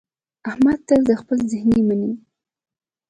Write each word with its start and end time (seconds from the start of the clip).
احمد 0.49 0.79
تل 0.87 1.01
د 1.09 1.11
خپل 1.21 1.37
زړه 1.51 1.79
مني. 1.87 2.11